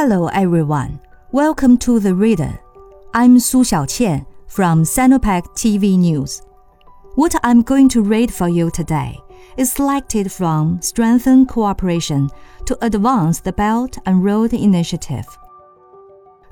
Hello 0.00 0.28
everyone. 0.28 1.00
Welcome 1.32 1.76
to 1.78 1.98
The 1.98 2.14
Reader. 2.14 2.60
I'm 3.14 3.40
Su 3.40 3.64
Xiaoqian 3.64 4.24
from 4.46 4.84
Sinopec 4.84 5.42
TV 5.56 5.98
News. 5.98 6.40
What 7.16 7.34
I'm 7.42 7.62
going 7.62 7.88
to 7.88 8.02
read 8.02 8.32
for 8.32 8.48
you 8.48 8.70
today 8.70 9.18
is 9.56 9.72
selected 9.72 10.30
from 10.30 10.80
Strengthen 10.80 11.46
Cooperation 11.46 12.30
to 12.66 12.78
Advance 12.80 13.40
the 13.40 13.52
Belt 13.52 13.98
and 14.06 14.22
Road 14.22 14.52
Initiative. 14.52 15.26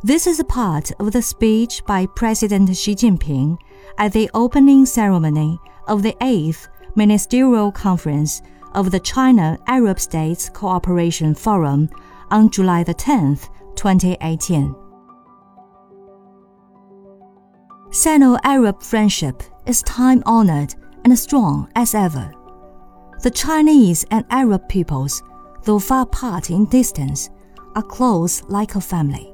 This 0.02 0.26
is 0.26 0.40
a 0.40 0.52
part 0.60 0.90
of 0.98 1.12
the 1.12 1.22
speech 1.22 1.84
by 1.86 2.06
President 2.16 2.76
Xi 2.76 2.96
Jinping 2.96 3.58
at 3.96 4.12
the 4.12 4.28
opening 4.34 4.84
ceremony 4.86 5.56
of 5.86 6.02
the 6.02 6.16
8th 6.20 6.66
Ministerial 6.96 7.70
Conference 7.70 8.42
of 8.74 8.90
the 8.90 8.98
China 8.98 9.56
Arab 9.68 10.00
States 10.00 10.48
Cooperation 10.48 11.32
Forum 11.32 11.88
on 12.30 12.50
July 12.50 12.82
the 12.82 12.94
10th, 12.94 13.48
2018. 13.76 14.74
Sino-Arab 17.90 18.82
friendship 18.82 19.42
is 19.66 19.82
time-honored 19.82 20.74
and 21.04 21.18
strong 21.18 21.70
as 21.76 21.94
ever. 21.94 22.32
The 23.22 23.30
Chinese 23.30 24.04
and 24.10 24.24
Arab 24.30 24.68
peoples, 24.68 25.22
though 25.64 25.78
far 25.78 26.02
apart 26.02 26.50
in 26.50 26.66
distance, 26.66 27.30
are 27.74 27.82
close 27.82 28.42
like 28.44 28.74
a 28.74 28.80
family. 28.80 29.32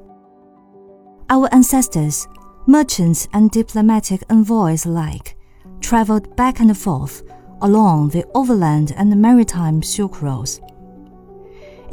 Our 1.29 1.49
ancestors, 1.53 2.27
merchants 2.67 3.27
and 3.33 3.51
diplomatic 3.51 4.23
envoys 4.29 4.85
alike, 4.85 5.35
traveled 5.81 6.35
back 6.35 6.59
and 6.59 6.77
forth 6.77 7.23
along 7.61 8.09
the 8.09 8.25
overland 8.35 8.93
and 8.97 9.21
maritime 9.21 9.81
Silk 9.81 10.21
Roads 10.21 10.61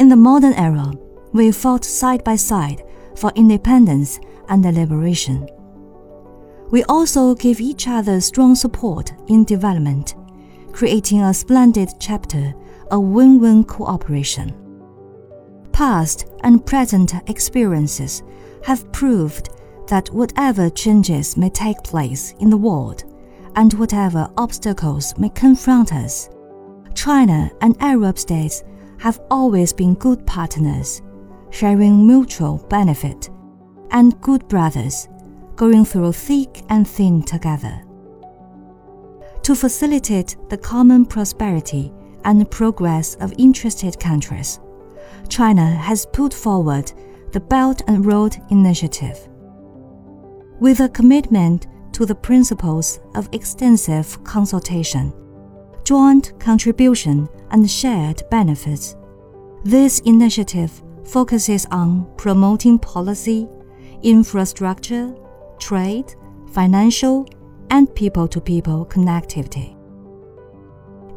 in 0.01 0.09
the 0.09 0.17
modern 0.17 0.55
era, 0.55 0.91
we 1.33 1.53
fought 1.53 1.85
side 1.85 2.25
by 2.25 2.35
side 2.35 2.83
for 3.17 3.31
independence 3.37 4.19
and 4.49 4.65
liberation. 4.65 5.47
We 6.71 6.83
also 6.85 7.35
give 7.35 7.61
each 7.61 7.87
other 7.87 8.19
strong 8.23 8.55
support 8.55 9.13
in 9.29 9.45
development, 9.45 10.15
creating 10.73 11.21
a 11.21 11.35
splendid 11.35 11.91
chapter 12.01 12.55
of 12.91 13.03
win 13.03 13.41
win 13.41 13.63
cooperation. 13.63 14.57
Past 15.71 16.33
and 16.45 16.65
present 16.65 17.13
experiences 17.29 18.23
have 18.65 18.91
proved 18.93 19.51
that 19.89 20.09
whatever 20.15 20.71
changes 20.71 21.37
may 21.37 21.51
take 21.51 21.83
place 21.85 22.35
in 22.41 22.49
the 22.49 22.57
world 22.57 23.05
and 23.55 23.75
whatever 23.75 24.31
obstacles 24.39 25.13
may 25.19 25.29
confront 25.29 25.93
us, 25.93 26.31
China 26.95 27.51
and 27.61 27.77
Arab 27.81 28.19
states 28.19 28.65
have 29.01 29.21
always 29.31 29.73
been 29.73 29.95
good 29.95 30.27
partners, 30.27 31.01
sharing 31.51 32.07
mutual 32.07 32.59
benefit, 32.69 33.31
and 33.91 34.21
good 34.21 34.47
brothers, 34.47 35.09
going 35.57 35.85
through 35.85 36.13
thick 36.13 36.63
and 36.69 36.87
thin 36.87 37.23
together. 37.23 37.83
To 39.43 39.55
facilitate 39.55 40.37
the 40.51 40.59
common 40.59 41.07
prosperity 41.07 41.93
and 42.25 42.51
progress 42.51 43.15
of 43.17 43.33
interested 43.39 43.99
countries, 43.99 44.61
China 45.29 45.65
has 45.65 46.05
put 46.05 46.35
forward 46.35 46.93
the 47.33 47.41
Belt 47.41 47.81
and 47.89 48.05
Road 48.05 48.37
Initiative. 48.51 49.19
With 50.61 50.81
a 50.81 50.91
commitment 50.91 51.67
to 51.93 52.05
the 52.05 52.15
principles 52.15 53.01
of 53.15 53.31
extensive 53.33 54.23
consultation, 54.25 55.13
joint 55.91 56.39
contribution 56.39 57.29
and 57.51 57.69
shared 57.69 58.23
benefits. 58.31 58.95
This 59.65 59.99
initiative 60.05 60.71
focuses 61.03 61.67
on 61.73 62.07
promoting 62.17 62.79
policy, 62.79 63.49
infrastructure, 64.05 65.13
trade, 65.59 66.15
financial, 66.53 67.27
and 67.71 67.93
people 67.97 68.29
to 68.29 68.41
people 68.41 68.87
connectivity. 68.87 69.77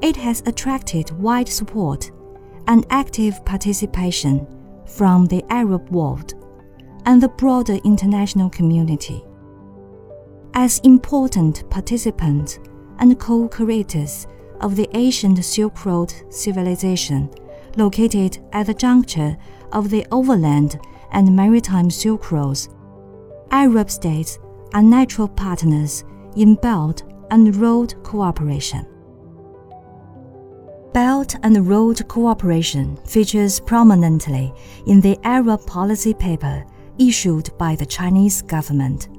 It 0.01 0.15
has 0.15 0.41
attracted 0.47 1.11
wide 1.19 1.49
support 1.49 2.09
and 2.65 2.83
active 2.89 3.45
participation 3.45 4.47
from 4.87 5.27
the 5.27 5.43
Arab 5.51 5.87
world 5.91 6.33
and 7.05 7.21
the 7.21 7.29
broader 7.29 7.77
international 7.85 8.49
community. 8.49 9.23
As 10.55 10.79
important 10.79 11.69
participants 11.69 12.57
and 12.97 13.19
co 13.19 13.47
creators 13.47 14.25
of 14.63 14.77
the 14.77 14.89
ancient 14.93 15.43
Silk 15.43 15.85
Road 15.85 16.13
civilization, 16.29 17.29
located 17.75 18.39
at 18.53 18.65
the 18.67 18.73
juncture 18.73 19.37
of 19.73 19.89
the 19.89 20.05
overland 20.09 20.79
and 21.11 21.35
maritime 21.35 21.89
Silk 21.89 22.31
Roads. 22.31 22.69
Arab 23.51 23.91
states 23.91 24.39
are 24.73 24.81
natural 24.81 25.27
partners 25.27 26.05
in 26.37 26.55
Belt 26.55 27.03
and 27.29 27.55
Road 27.57 28.01
cooperation. 28.03 28.87
Belt 30.93 31.35
and 31.43 31.67
Road 31.67 32.07
cooperation 32.07 32.95
features 33.05 33.59
prominently 33.59 34.53
in 34.87 35.01
the 35.01 35.19
Arab 35.23 35.65
policy 35.65 36.13
paper 36.13 36.63
issued 36.97 37.49
by 37.57 37.75
the 37.75 37.85
Chinese 37.85 38.41
government. 38.41 39.09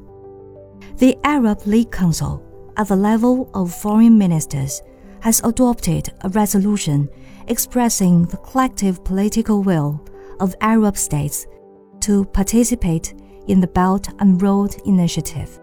The 0.96 1.18
Arab 1.22 1.66
League 1.66 1.90
Council, 1.90 2.42
at 2.76 2.88
the 2.88 2.96
level 2.96 3.50
of 3.54 3.74
foreign 3.74 4.16
ministers, 4.16 4.80
has 5.24 5.40
adopted 5.44 6.12
a 6.20 6.28
resolution 6.28 7.08
expressing 7.48 8.26
the 8.26 8.36
collective 8.36 9.02
political 9.04 9.62
will 9.62 9.98
of 10.38 10.54
Arab 10.60 10.98
states 10.98 11.46
to 11.98 12.26
participate 12.26 13.14
in 13.48 13.58
the 13.58 13.66
Belt 13.66 14.06
and 14.18 14.40
Road 14.42 14.76
Initiative. 14.84 15.58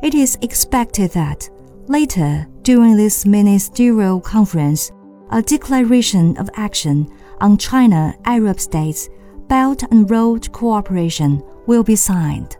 It 0.00 0.14
is 0.14 0.38
expected 0.42 1.10
that 1.10 1.50
later 1.88 2.46
during 2.62 2.96
this 2.96 3.26
ministerial 3.26 4.20
conference, 4.20 4.92
a 5.32 5.42
declaration 5.42 6.36
of 6.36 6.48
action 6.54 7.12
on 7.40 7.58
China 7.58 8.14
Arab 8.24 8.60
states 8.60 9.08
Belt 9.48 9.82
and 9.90 10.08
Road 10.08 10.52
cooperation 10.52 11.42
will 11.66 11.82
be 11.82 11.96
signed. 11.96 12.56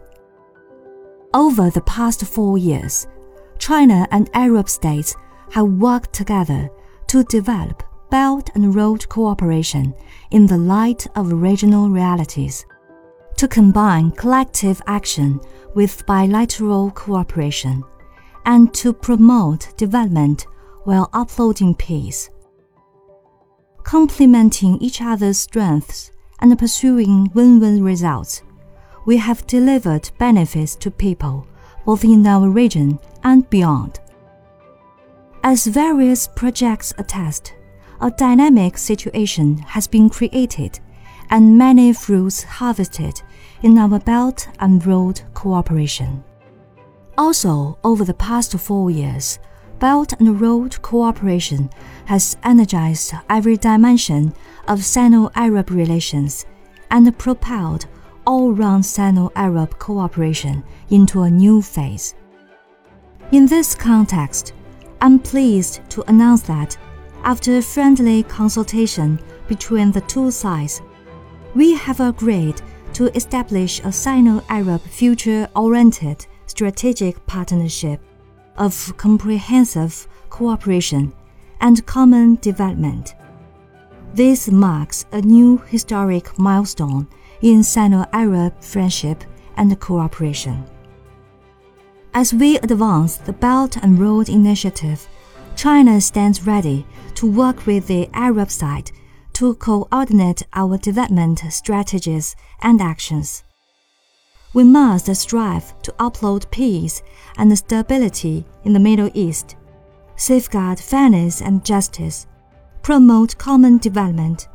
Over 1.33 1.71
the 1.71 1.83
past 1.83 2.25
four 2.27 2.59
years, 2.59 3.07
China 3.59 4.09
and 4.11 4.29
Arab 4.35 4.69
states 4.69 5.15
have 5.51 5.67
worked 5.67 6.13
together 6.13 6.71
to 7.09 7.25
develop 7.25 7.83
Belt 8.11 8.51
and 8.55 8.75
Road 8.75 9.09
cooperation 9.09 9.95
in 10.31 10.47
the 10.47 10.57
light 10.57 11.07
of 11.17 11.33
regional 11.33 11.89
realities, 11.89 12.67
to 13.37 13.49
combine 13.49 14.11
collective 14.13 14.83
action 14.87 15.41
with 15.75 16.05
bilateral 16.07 16.91
cooperation, 16.91 17.85
and 18.47 18.73
to 18.75 18.93
promote 18.93 19.77
development 19.77 20.47
while 20.85 21.09
upholding 21.13 21.75
peace. 21.75 22.31
Complementing 23.83 24.79
each 24.79 25.01
other's 25.01 25.39
strengths 25.39 26.11
and 26.41 26.59
pursuing 26.59 27.31
win 27.35 27.61
win 27.61 27.83
results, 27.83 28.43
we 29.07 29.17
have 29.17 29.47
delivered 29.47 30.11
benefits 30.19 30.75
to 30.77 30.91
people 30.91 31.47
both 31.85 32.05
in 32.05 32.27
our 32.27 32.49
region 32.49 32.99
and 33.25 33.49
beyond. 33.51 34.01
As 35.43 35.67
various 35.67 36.29
projects 36.29 36.93
attest, 36.99 37.55
a 38.03 38.11
dynamic 38.11 38.77
situation 38.77 39.57
has 39.59 39.87
been 39.87 40.11
created 40.11 40.79
and 41.31 41.57
many 41.57 41.95
fruits 41.95 42.43
harvested 42.43 43.23
in 43.63 43.79
our 43.79 43.99
Belt 44.01 44.49
and 44.59 44.85
Road 44.85 45.23
cooperation. 45.33 46.23
Also, 47.17 47.79
over 47.85 48.05
the 48.05 48.15
past 48.15 48.59
four 48.59 48.91
years, 48.91 49.39
Belt 49.79 50.13
and 50.21 50.39
Road 50.39 50.81
cooperation 50.83 51.71
has 52.05 52.37
energized 52.43 53.15
every 53.31 53.57
dimension 53.57 54.35
of 54.69 54.85
Sino 54.85 55.31
Arab 55.35 55.71
relations 55.71 56.45
and 56.91 57.19
propelled 57.19 57.87
all 58.27 58.53
round 58.53 58.85
Sino 58.85 59.33
Arab 59.35 59.79
cooperation 59.79 60.63
into 60.91 61.23
a 61.23 61.31
new 61.31 61.63
phase. 61.63 62.15
In 63.33 63.47
this 63.47 63.75
context, 63.75 64.53
I'm 65.03 65.19
pleased 65.19 65.81
to 65.91 66.03
announce 66.11 66.43
that, 66.43 66.77
after 67.25 67.57
a 67.57 67.63
friendly 67.63 68.23
consultation 68.23 69.19
between 69.49 69.93
the 69.93 70.03
two 70.03 70.31
sides, 70.31 70.83
we 71.55 71.75
have 71.75 72.01
agreed 72.01 72.61
to 72.93 73.07
establish 73.17 73.81
a 73.81 73.93
Sino 73.93 74.43
Arab 74.51 74.83
future 74.83 75.49
oriented 75.57 76.27
strategic 76.47 77.25
partnership 77.27 78.01
of 78.59 78.95
comprehensive 78.99 80.07
cooperation 80.29 81.15
and 81.63 81.87
common 81.87 82.35
development. 82.43 83.15
This 84.13 84.51
marks 84.51 85.07
a 85.13 85.23
new 85.23 85.59
historic 85.69 86.39
milestone 86.39 87.09
in 87.41 87.63
Sino 87.63 88.05
Arab 88.13 88.63
friendship 88.63 89.25
and 89.57 89.79
cooperation. 89.81 90.65
As 92.13 92.35
we 92.35 92.59
advance 92.59 93.19
the 93.19 93.33
Belt 93.33 93.77
and 93.77 93.97
Road 93.97 94.29
Initiative, 94.29 95.09
China 95.55 96.01
stands 96.01 96.45
ready 96.45 96.85
to 97.15 97.31
work 97.31 97.67
with 97.67 97.87
the 97.87 98.09
Arab 98.13 98.51
side 98.51 98.91
to 99.35 99.55
coordinate 99.55 100.43
our 100.53 100.77
development 100.77 101.41
strategies 101.51 102.35
and 102.63 102.81
actions. 102.81 103.45
We 104.53 104.65
must 104.65 105.15
strive 105.15 105.81
to 105.83 105.95
uphold 106.01 106.51
peace 106.51 107.01
and 107.37 107.57
stability 107.57 108.45
in 108.65 108.73
the 108.73 108.81
Middle 108.81 109.11
East, 109.15 109.55
safeguard 110.17 110.81
fairness 110.81 111.41
and 111.41 111.65
justice, 111.65 112.27
promote 112.83 113.39
common 113.39 113.79
development, 113.79 114.49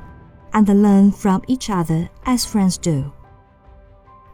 and 0.53 0.67
learn 0.67 1.13
from 1.13 1.41
each 1.47 1.69
other 1.69 2.09
as 2.25 2.43
friends 2.45 2.77
do. 2.77 3.13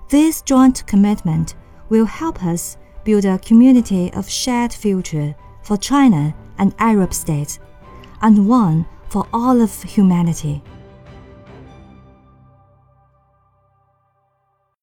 This 0.09 0.41
joint 0.41 0.87
commitment 0.87 1.53
will 1.89 2.05
help 2.05 2.43
us 2.43 2.77
build 3.03 3.25
a 3.25 3.39
community 3.39 4.11
of 4.13 4.29
shared 4.29 4.73
future 4.73 5.35
for 5.63 5.77
China 5.77 6.33
and 6.57 6.75
Arab 6.79 7.13
states, 7.13 7.59
and 8.21 8.47
one 8.47 8.85
for 9.09 9.27
all 9.33 9.61
of 9.61 9.83
humanity. 9.83 10.63